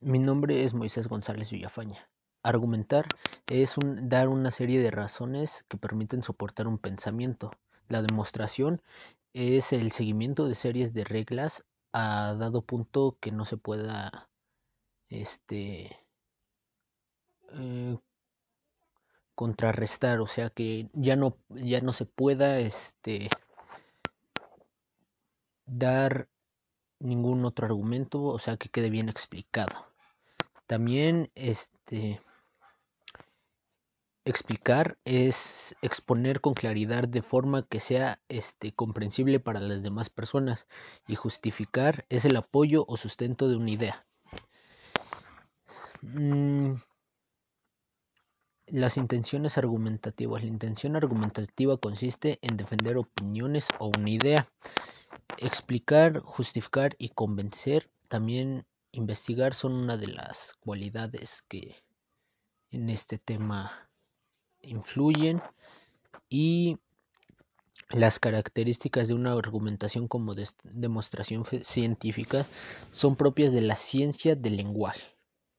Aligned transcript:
Mi 0.00 0.18
nombre 0.18 0.62
es 0.64 0.74
Moisés 0.74 1.08
González 1.08 1.50
Villafaña. 1.50 2.08
Argumentar 2.42 3.06
es 3.46 3.76
dar 3.82 4.28
una 4.28 4.50
serie 4.50 4.80
de 4.80 4.90
razones 4.90 5.64
que 5.68 5.78
permiten 5.78 6.22
soportar 6.22 6.68
un 6.68 6.78
pensamiento. 6.78 7.50
La 7.88 8.02
demostración 8.02 8.82
es 9.32 9.72
el 9.72 9.92
seguimiento 9.92 10.46
de 10.46 10.54
series 10.54 10.92
de 10.92 11.04
reglas 11.04 11.64
a 11.92 12.34
dado 12.38 12.62
punto 12.62 13.16
que 13.20 13.32
no 13.32 13.46
se 13.46 13.56
pueda 13.56 14.28
este 15.08 15.96
eh, 17.52 17.98
contrarrestar, 19.34 20.20
o 20.20 20.26
sea 20.26 20.50
que 20.50 20.90
ya 20.92 21.16
no 21.16 21.38
ya 21.48 21.80
no 21.80 21.92
se 21.92 22.04
pueda 22.04 22.58
este 22.58 23.30
dar 25.64 26.28
ningún 26.98 27.44
otro 27.44 27.66
argumento, 27.66 28.22
o 28.22 28.38
sea 28.38 28.56
que 28.56 28.68
quede 28.68 28.90
bien 28.90 29.08
explicado. 29.08 29.86
También 30.66 31.30
este 31.34 32.20
explicar 34.24 34.98
es 35.04 35.76
exponer 35.82 36.40
con 36.40 36.54
claridad 36.54 37.06
de 37.08 37.22
forma 37.22 37.62
que 37.62 37.78
sea 37.78 38.20
este 38.28 38.72
comprensible 38.72 39.38
para 39.38 39.60
las 39.60 39.84
demás 39.84 40.10
personas 40.10 40.66
y 41.06 41.14
justificar 41.14 42.04
es 42.08 42.24
el 42.24 42.36
apoyo 42.36 42.84
o 42.88 42.96
sustento 42.96 43.48
de 43.48 43.56
una 43.56 43.70
idea. 43.70 44.04
Mm, 46.02 46.74
las 48.66 48.96
intenciones 48.96 49.58
argumentativas. 49.58 50.42
La 50.42 50.48
intención 50.48 50.96
argumentativa 50.96 51.76
consiste 51.76 52.38
en 52.42 52.56
defender 52.56 52.96
opiniones 52.96 53.68
o 53.78 53.92
una 53.96 54.10
idea. 54.10 54.48
Explicar, 55.38 56.20
justificar 56.20 56.94
y 56.98 57.10
convencer, 57.10 57.90
también 58.08 58.66
investigar 58.92 59.54
son 59.54 59.72
una 59.72 59.96
de 59.96 60.08
las 60.08 60.54
cualidades 60.60 61.42
que 61.48 61.76
en 62.70 62.88
este 62.88 63.18
tema 63.18 63.90
influyen 64.62 65.42
y 66.28 66.78
las 67.90 68.18
características 68.18 69.08
de 69.08 69.14
una 69.14 69.32
argumentación 69.32 70.08
como 70.08 70.34
demostración 70.64 71.44
científica 71.44 72.46
son 72.90 73.16
propias 73.16 73.52
de 73.52 73.60
la 73.60 73.76
ciencia 73.76 74.34
del 74.34 74.56
lenguaje. 74.56 75.15